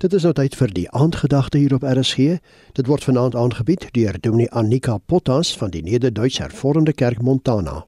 [0.00, 2.38] Dit is nou tyd vir die aandgedagte hier op RSG.
[2.72, 7.82] Dit word vanaand aangebied deur Dominee Annika Potas van die Nederduits Hervormde Kerk Montana.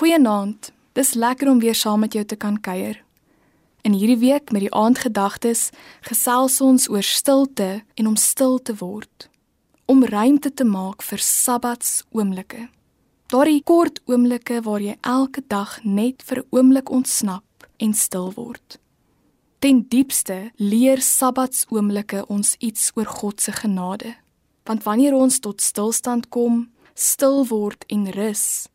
[0.00, 0.72] Goeienaand.
[0.98, 2.98] Dis lekker om weer saam met jou te kan kuier.
[3.86, 5.68] In hierdie week met die aandgedagtes
[6.08, 9.28] gesels ons oor stilte en om stil te word.
[9.86, 12.64] Om ruimte te maak vir Sabbats oomblikke.
[13.30, 18.80] Daardie kort oomblikke waar jy elke dag net vir 'n oomblik ontsnap en stil word.
[19.58, 24.14] Ten diepste leer Sabbatsoomblikke ons iets oor God se genade.
[24.68, 28.68] Want wanneer ons tot stilstand kom, stil word en rus,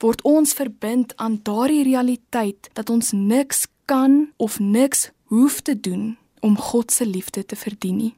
[0.00, 6.16] word ons verbind aan daardie realiteit dat ons niks kan of niks hoef te doen
[6.40, 8.14] om God se liefde te verdien nie.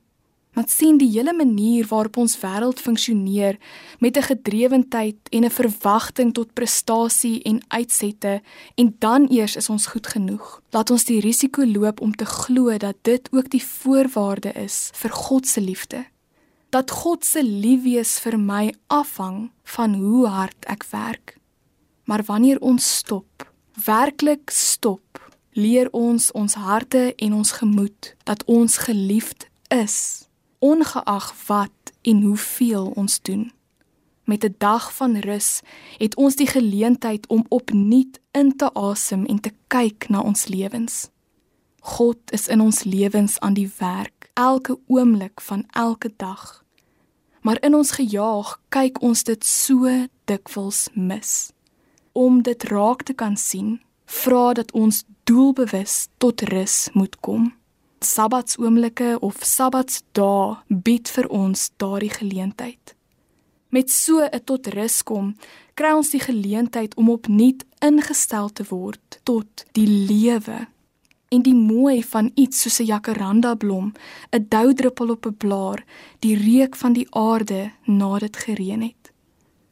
[0.53, 3.57] Want sien die hele manier waarop ons wêreld funksioneer
[3.99, 8.43] met 'n gedrewendheid en 'n verwagting tot prestasie en uitsette
[8.75, 10.63] en dan eers is ons goed genoeg.
[10.71, 15.11] Laat ons die risiko loop om te glo dat dit ook die voorwaarde is vir
[15.11, 16.05] God se liefde.
[16.71, 21.37] Dat God se liefwees vir my afhang van hoe hard ek werk.
[22.05, 23.53] Maar wanneer ons stop,
[23.85, 30.31] werklik stop, leer ons ons harte en ons gemoed dat ons geliefd is
[30.63, 33.53] ongeag wat en hoeveel ons doen.
[34.25, 35.61] Met 'n dag van rus
[35.99, 41.11] het ons die geleentheid om opnuut in te asem en te kyk na ons lewens.
[41.81, 46.65] God is in ons lewens aan die werk, elke oomblik van elke dag.
[47.41, 51.51] Maar in ons gejaag kyk ons dit so dikwels mis.
[52.13, 57.62] Om dit raak te kan sien, vra dat ons doelbewus tot rus moet kom.
[58.03, 62.95] Sabbatsoomblikke of Sabbatsdae bied vir ons daardie geleentheid.
[63.71, 65.37] Met so 'n tot rus kom,
[65.75, 70.67] kry ons die geleentheid om opnuut ingestel te word tot die lewe.
[71.31, 73.93] En die mooi van iets soos 'n jacaranda blom,
[74.33, 75.85] 'n doudruppel op 'n blaar,
[76.19, 79.13] die reuk van die aarde nadat dit gereën het.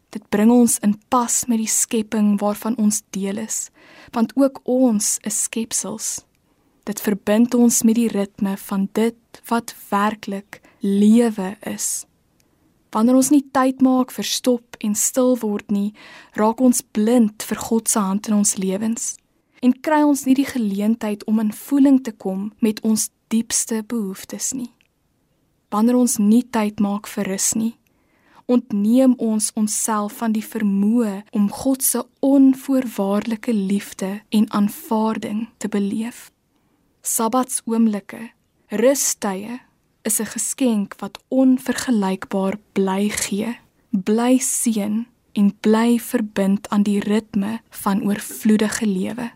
[0.09, 3.71] Dit bring ons in pas met die skepping waarvan ons deel is,
[4.11, 6.25] want ook ons is skepsels.
[6.85, 12.07] Dit verbind ons met die ritme van dit wat werklik lewe is.
[12.91, 15.93] Wanneer ons nie tyd maak vir stop en stil word nie,
[16.35, 19.15] raak ons blind vir God se hand in ons lewens
[19.61, 24.55] en kry ons nie die geleentheid om in voeling te kom met ons diepste behoeftes
[24.57, 24.71] nie.
[25.71, 27.75] Wanneer ons nie tyd maak vir rus nie,
[28.51, 36.31] ontneem ons onsself van die vermoë om God se onvoorwaardelike liefde en aanvaarding te beleef.
[37.11, 38.31] Sabbatsoomblikke,
[38.69, 39.61] rustye
[40.03, 43.59] is 'n geskenk wat onvergelykbaar bly gee,
[43.91, 49.31] bly seën en bly verbind aan die ritme van oorvloedige lewe.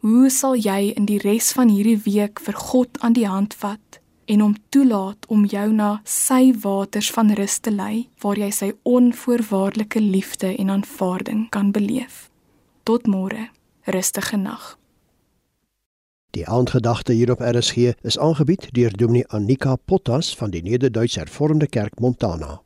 [0.00, 4.00] Hoe sal jy in die res van hierdie week vir God aan die hand vat
[4.24, 8.72] en hom toelaat om jou na sy waters van rus te lei waar jy sy
[8.82, 12.30] onvoorwaardelike liefde en aanvaarding kan beleef?
[12.82, 13.48] Tot môre,
[13.84, 14.78] rustige nag.
[16.30, 21.66] Die aandgedagte hier op RSG is aangebied deur Dominee Annika Potas van die Nederduits Hervormde
[21.66, 22.60] Kerk Montana.